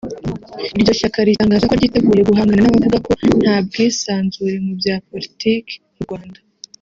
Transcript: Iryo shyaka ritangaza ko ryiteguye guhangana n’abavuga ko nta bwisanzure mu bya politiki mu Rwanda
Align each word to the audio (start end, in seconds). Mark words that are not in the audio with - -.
Iryo 0.77 0.93
shyaka 0.99 1.19
ritangaza 1.27 1.67
ko 1.69 1.73
ryiteguye 1.79 2.21
guhangana 2.29 2.61
n’abavuga 2.63 2.97
ko 3.05 3.11
nta 3.43 3.55
bwisanzure 3.65 4.55
mu 4.65 4.73
bya 4.79 4.95
politiki 5.07 5.73
mu 5.93 6.01
Rwanda 6.05 6.39